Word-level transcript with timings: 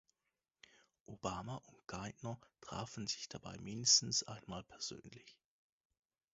Obama 1.05 1.57
und 1.57 1.85
Geithner 1.87 2.39
trafen 2.61 3.05
sich 3.05 3.29
dabei 3.29 3.55
mindestens 3.59 4.23
einmal 4.23 4.63
persönlich. 4.63 5.37